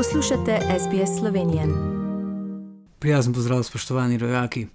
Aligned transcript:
Poslušate 0.00 0.58
SBS 0.80 1.18
Slovenijo. 1.18 1.62
Prijazen 2.98 3.34
pozdrav, 3.34 3.62
spoštovani 3.62 4.18
rojaki. 4.18 4.66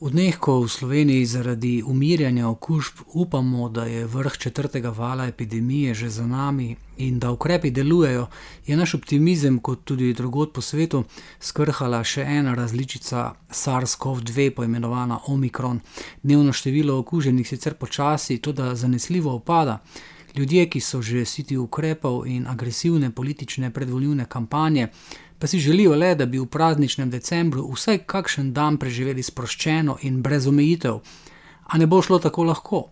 V 0.00 0.10
dneh, 0.10 0.38
ko 0.38 0.60
v 0.60 0.68
Sloveniji 0.68 1.26
zaradi 1.26 1.82
umirjanja 1.86 2.48
okužb 2.48 2.94
upamo, 3.14 3.68
da 3.68 3.84
je 3.84 4.06
vrh 4.06 4.38
četrtega 4.38 4.90
vala 4.90 5.26
epidemije 5.26 5.94
že 5.94 6.08
za 6.08 6.26
nami 6.26 6.76
in 6.96 7.18
da 7.18 7.30
ukrepi 7.30 7.70
delujejo, 7.70 8.26
je 8.66 8.76
naš 8.76 8.94
optimizem, 8.94 9.58
kot 9.58 9.84
tudi 9.84 10.12
drugot 10.12 10.52
po 10.52 10.60
svetu, 10.60 11.04
skrhala 11.40 12.04
še 12.04 12.22
ena 12.22 12.54
različica 12.54 13.32
SARS-CoV-2, 13.50 14.50
poimenovana 14.50 15.18
Omikron. 15.26 15.80
Dnevno 16.22 16.52
število 16.52 16.98
okuženih 16.98 17.48
sicer 17.48 17.74
počasi, 17.74 18.38
tudi 18.38 18.62
zanesljivo 18.74 19.34
opada. 19.34 19.82
Ljudje, 20.36 20.68
ki 20.70 20.80
so 20.80 21.02
že 21.02 21.24
siti 21.24 21.56
ukrepov 21.56 22.26
in 22.26 22.46
agresivne 22.46 23.10
politične 23.10 23.70
predvoljivne 23.70 24.24
kampanje, 24.24 24.88
pa 25.38 25.46
si 25.46 25.58
želijo 25.58 25.96
le, 25.96 26.14
da 26.14 26.26
bi 26.26 26.38
v 26.38 26.46
prazničnem 26.46 27.10
decembru 27.10 27.66
vsaj 27.72 27.98
kakšen 27.98 28.52
dan 28.52 28.78
preživeli 28.78 29.22
sproščeno 29.22 29.98
in 30.02 30.22
brez 30.22 30.46
omejitev. 30.46 31.00
A 31.66 31.78
ne 31.78 31.86
bo 31.86 32.02
šlo 32.02 32.18
tako 32.18 32.44
lahko. 32.44 32.88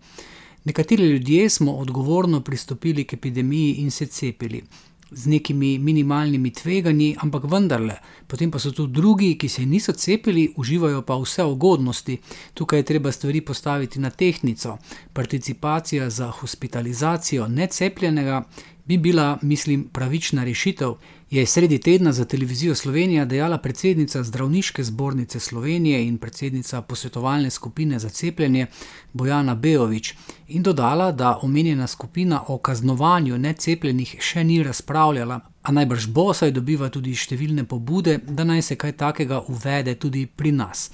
Nekateri 0.63 1.03
ljudje 1.03 1.49
smo 1.49 1.71
odgovorno 1.71 2.41
pristopili 2.41 3.03
k 3.03 3.13
epidemiji 3.13 3.73
in 3.73 3.91
se 3.91 4.05
cepili 4.05 4.63
z 5.11 5.27
nekimi 5.27 5.79
minimalnimi 5.79 6.51
tveganji, 6.53 7.15
ampak 7.19 7.43
vendarle, 7.51 7.97
potem 8.27 8.51
pa 8.51 8.59
so 8.59 8.71
tu 8.71 8.87
drugi, 8.87 9.35
ki 9.37 9.49
se 9.49 9.65
niso 9.65 9.91
cepili, 9.91 10.53
uživajo 10.57 11.01
pa 11.01 11.17
vse 11.19 11.43
ugodnosti. 11.43 12.17
Tukaj 12.53 12.79
je 12.79 12.83
treba 12.83 13.11
stvari 13.11 13.41
postaviti 13.41 13.99
na 13.99 14.09
tehnico. 14.09 14.77
Participacija 15.13 16.09
za 16.09 16.31
hospitalizacijo 16.31 17.47
necepljenega 17.47 18.43
bi 18.91 18.97
bila, 18.97 19.37
mislim, 19.41 19.83
pravična 19.93 20.43
rešitev, 20.43 20.93
je 21.29 21.45
sredi 21.45 21.77
tedna 21.77 22.11
za 22.11 22.25
televizijo 22.25 22.75
Slovenija 22.75 23.25
dejala 23.25 23.57
predsednica 23.57 24.23
Zdravniške 24.23 24.83
zbornice 24.83 25.39
Slovenije 25.39 26.07
in 26.07 26.17
predsednica 26.17 26.81
posvetovalne 26.81 27.49
skupine 27.49 27.99
za 27.99 28.09
cepljenje 28.09 28.65
Bojana 29.13 29.55
Bejovič 29.55 30.13
in 30.47 30.63
dodala, 30.63 31.11
da 31.11 31.39
omenjena 31.41 31.87
skupina 31.87 32.43
o 32.47 32.57
kaznovanju 32.57 33.37
necepljenih 33.37 34.15
še 34.19 34.43
ni 34.43 34.63
razpravljala, 34.63 35.39
a 35.61 35.71
najbrž 35.71 36.07
bo, 36.07 36.33
saj 36.33 36.51
dobiva 36.51 36.89
tudi 36.89 37.15
številne 37.15 37.63
pobude, 37.63 38.17
da 38.27 38.43
naj 38.43 38.61
se 38.61 38.75
kaj 38.75 38.91
takega 38.91 39.43
uvede 39.47 39.95
tudi 39.95 40.25
pri 40.25 40.51
nas. 40.51 40.89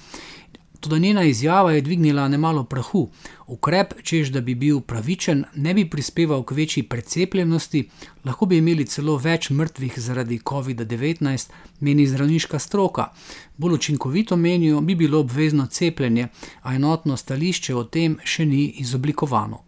Tudi 0.80 1.00
njena 1.00 1.22
izjava 1.24 1.72
je 1.72 1.80
dvignila 1.80 2.28
nemalo 2.28 2.64
prahu. 2.64 3.08
Ukrep, 3.46 3.94
čež 4.02 4.30
da 4.30 4.40
bi 4.40 4.54
bil 4.54 4.80
pravičen, 4.80 5.44
ne 5.54 5.74
bi 5.74 5.90
prispeval 5.90 6.42
k 6.42 6.54
večji 6.54 6.82
precepljenosti, 6.82 7.88
lahko 8.24 8.46
bi 8.46 8.58
imeli 8.58 8.86
celo 8.86 9.16
več 9.16 9.50
mrtvih 9.50 9.98
zaradi 9.98 10.38
COVID-19, 10.38 11.50
meni 11.80 12.06
zdravniška 12.06 12.58
stroka. 12.58 13.08
Bolj 13.56 13.74
učinkovito 13.74 14.36
menijo, 14.36 14.80
bi 14.80 14.94
bilo 14.94 15.20
obvezno 15.20 15.66
cepljenje, 15.66 16.28
a 16.62 16.74
enotno 16.74 17.16
stališče 17.16 17.74
o 17.74 17.84
tem 17.84 18.18
še 18.24 18.46
ni 18.46 18.66
izoblikovano. 18.78 19.67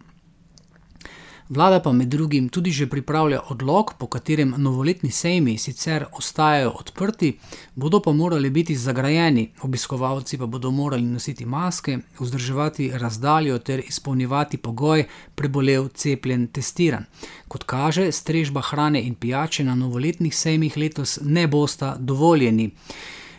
Vlada 1.51 1.81
pa 1.83 1.91
med 1.91 2.07
drugim 2.07 2.49
tudi 2.49 2.71
že 2.71 2.85
pripravlja 2.87 3.41
odlog, 3.49 3.93
po 3.99 4.07
katerem 4.07 4.53
novoletni 4.57 5.11
sejmi 5.11 5.57
sicer 5.57 6.05
ostajajo 6.17 6.69
odprti, 6.79 7.33
bodo 7.75 7.99
pa 7.99 8.11
morali 8.11 8.49
biti 8.49 8.75
zagrajeni, 8.75 9.49
obiskovalci 9.61 10.37
pa 10.37 10.45
bodo 10.45 10.71
morali 10.71 11.03
nositi 11.03 11.45
maske, 11.45 11.97
vzdrževati 12.19 12.91
razdaljo 12.93 13.59
ter 13.59 13.83
izpolnjevati 13.87 14.57
pogoj 14.57 15.03
prebolev, 15.35 15.89
cepljen, 15.93 16.47
testiran. 16.47 17.05
Kot 17.47 17.63
kaže, 17.63 18.11
strežba 18.11 18.61
hrane 18.61 19.03
in 19.03 19.15
pijače 19.15 19.63
na 19.63 19.75
novoletnih 19.75 20.35
sejmih 20.35 20.77
letos 20.77 21.19
ne 21.21 21.47
bosta 21.47 21.95
dovoljeni. 21.99 22.71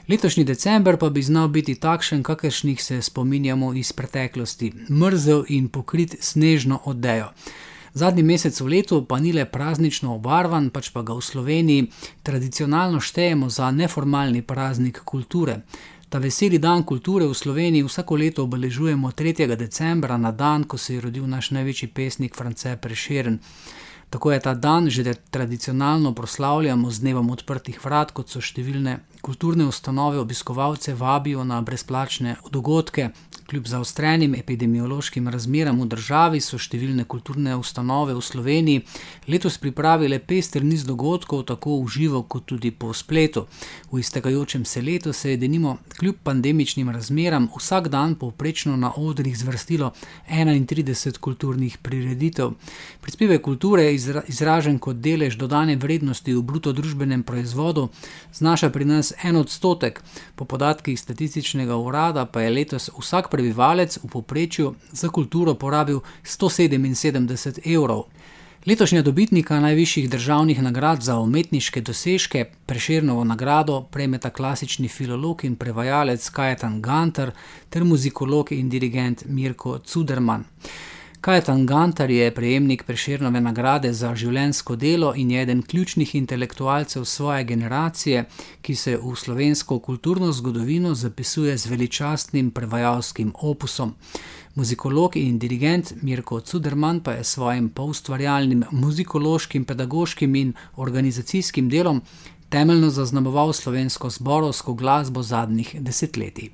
Letošnji 0.09 0.45
december 0.45 0.97
pa 0.97 1.11
bi 1.11 1.23
znal 1.23 1.49
biti 1.49 1.75
takšen, 1.75 2.23
kakršnih 2.23 2.85
se 2.85 3.03
spominjamo 3.03 3.75
iz 3.75 3.93
preteklosti: 3.93 4.73
mrzel 4.91 5.45
in 5.49 5.69
pokrit 5.69 6.17
snežno 6.21 6.81
odejo. 6.85 7.33
Zadnji 7.95 8.23
mesec 8.23 8.61
v 8.61 8.69
letu 8.69 9.05
pa 9.05 9.21
ni 9.21 9.33
le 9.33 9.45
praznično 9.45 10.15
obarvan, 10.15 10.71
pač 10.71 10.89
pa 10.91 11.03
ga 11.03 11.13
v 11.13 11.21
Sloveniji 11.21 11.89
tradicionalno 12.23 13.01
štejemo 13.01 13.51
za 13.51 13.71
neformalni 13.71 14.43
praznik 14.43 15.03
kulture. 15.05 15.61
Ta 16.09 16.19
veseli 16.19 16.59
dan 16.59 16.85
kulture 16.85 17.27
v 17.29 17.35
Sloveniji 17.35 17.85
vsako 17.85 18.17
leto 18.17 18.45
obeležujemo 18.45 19.13
3. 19.13 19.57
decembra, 19.57 20.17
na 20.17 20.33
dan, 20.33 20.65
ko 20.65 20.79
se 20.79 20.95
je 20.95 21.01
rodil 21.01 21.27
naš 21.27 21.51
največji 21.51 21.89
pesnik 21.89 22.37
France 22.37 22.77
Prešeren. 22.77 23.39
Tako 24.13 24.33
je 24.33 24.41
ta 24.41 24.55
dan 24.55 24.91
že 24.91 25.15
tradicionalno 25.31 26.13
proslavljamo 26.15 26.91
z 26.91 27.01
dnevom 27.01 27.31
odprtih 27.31 27.81
vrat, 27.85 28.13
kot 28.13 28.29
so 28.29 28.41
številne 28.41 28.99
kulturne 29.21 29.65
ustanove, 29.65 30.21
obiskovalce 30.21 30.93
vabijo 30.95 31.45
na 31.45 31.63
brezplačne 31.63 32.37
dogodke, 32.53 33.09
Kljub 33.53 33.67
zaostrenim 33.67 34.35
epidemiološkim 34.35 35.27
razmeram 35.29 35.81
v 35.83 35.87
državi 35.93 36.39
so 36.41 36.57
številne 36.57 37.05
kulturne 37.05 37.53
ustanove 37.61 38.15
v 38.17 38.23
Sloveniji 38.25 38.81
letos 39.29 39.59
pripravile 39.61 40.17
pester 40.25 40.65
niz 40.65 40.87
dogodkov, 40.89 41.43
tako 41.51 41.75
v 41.83 41.91
živo, 41.93 42.23
kot 42.25 42.47
tudi 42.49 42.71
po 42.73 42.95
spletu. 42.97 43.43
V 43.91 44.01
iztekajočem 44.01 44.65
se 44.65 44.81
letu 44.81 45.13
se 45.13 45.35
je 45.35 45.37
denimo, 45.37 45.75
kljub 45.99 46.23
pandemičnim 46.25 46.89
razmeram, 46.89 47.51
vsak 47.53 47.91
dan 47.93 48.15
povprečno 48.15 48.77
na 48.77 48.89
odrih 48.97 49.37
zvrstilo 49.37 49.93
31 50.31 51.19
kulturnih 51.21 51.77
prireditev. 51.85 52.55
Prispevek 53.05 53.43
kulture 53.43 53.85
je 53.85 54.01
izražen 54.33 54.79
kot 54.79 54.97
delež 54.97 55.37
dodane 55.37 55.77
vrednosti 55.77 56.33
v 56.33 56.41
bruto 56.41 56.73
družbenem 56.73 57.21
proizvodu, 57.23 57.91
znaša 58.33 58.73
pri 58.73 58.89
nas 58.89 59.13
en 59.23 59.37
odstotek, 59.37 60.01
po 60.37 60.49
podatkih 60.49 60.97
statističnega 60.97 61.77
urada 61.77 62.25
pa 62.25 62.41
je 62.41 62.51
letos 62.51 62.91
vsak 62.97 63.29
prebivalec 63.29 63.42
prebivalec 63.43 63.99
v 63.99 64.07
povprečju 64.09 64.75
za 64.93 65.09
kulturo 65.09 65.55
porabil 65.55 66.01
177 66.23 67.67
evrov. 67.67 68.07
Letošnja 68.67 69.03
dobitnika 69.03 69.59
najvišjih 69.61 70.11
državnih 70.11 70.63
nagrad 70.63 71.03
za 71.03 71.19
umetniške 71.19 71.81
dosežke, 71.81 72.45
preširnovo 72.67 73.25
nagrado, 73.25 73.83
prejmeta 73.91 74.31
klasični 74.31 74.89
filolog 74.89 75.45
in 75.45 75.57
prevajalec 75.57 76.29
Kajetan 76.31 76.81
Gantar 76.83 77.33
ter 77.69 77.85
muzikolog 77.85 78.53
in 78.53 78.69
dirigent 78.69 79.25
Mirko 79.27 79.79
Cuderman. 79.79 80.45
Kajetan 81.23 81.67
Gantar 81.67 82.11
je 82.11 82.35
prejemnik 82.35 82.83
preširnove 82.83 83.41
nagrade 83.41 83.93
za 83.95 84.09
življensko 84.19 84.75
delo 84.77 85.13
in 85.15 85.29
je 85.31 85.43
eden 85.45 85.61
ključnih 85.63 86.15
intelektualcev 86.19 87.05
svoje 87.07 87.45
generacije, 87.45 88.25
ki 88.63 88.75
se 88.75 88.97
v 88.97 89.13
slovensko 89.17 89.79
kulturno 89.79 90.33
zgodovino 90.33 90.95
zapisuje 90.95 91.55
z 91.59 91.71
veličastnim 91.71 92.51
prevajalskim 92.51 93.31
opusom. 93.39 93.95
Muzikolog 94.55 95.17
in 95.17 95.39
dirigent 95.39 95.93
Mirko 96.03 96.41
Cuderman 96.41 97.01
pa 97.01 97.13
je 97.13 97.25
s 97.25 97.37
svojim 97.39 97.69
poustvarjalnim 97.69 98.65
muzikološkim, 98.73 99.65
pedagoškim 99.65 100.35
in 100.35 100.53
organizacijskim 100.77 101.69
delom 101.69 102.03
temeljno 102.53 102.91
zaznamoval 102.91 103.53
slovensko 103.53 104.11
zborovsko 104.11 104.75
glasbo 104.75 105.23
zadnjih 105.23 105.77
desetletij. 105.81 106.51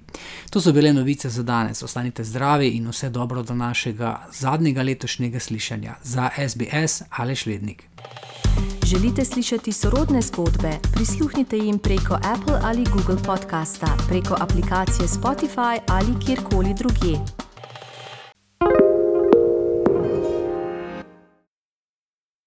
To 0.50 0.60
so 0.60 0.72
bile 0.72 0.92
novice 0.92 1.28
za 1.28 1.42
danes. 1.42 1.82
Ostanite 1.82 2.25
zdravi 2.25 2.69
in 2.69 2.88
vse 2.88 3.10
dobro 3.10 3.42
do 3.42 3.54
našega 3.54 4.26
zadnjega 4.32 4.82
letošnjega 4.82 5.41
slišanja 5.41 5.94
za 6.03 6.31
SBS 6.48 7.03
ali 7.10 7.36
Šlednik. 7.36 7.84
Želite 8.86 9.25
slišati 9.25 9.72
sorodne 9.72 10.22
zgodbe? 10.22 10.70
Prisluhnite 10.94 11.59
jim 11.59 11.78
preko 11.78 12.15
Apple 12.15 12.60
ali 12.62 12.84
Google 12.84 13.22
podcasta, 13.26 13.97
preko 14.09 14.36
aplikacije 14.41 15.09
Spotify 15.09 15.78
ali 15.86 16.26
kjerkoli 16.26 16.75
drugje. 16.75 17.47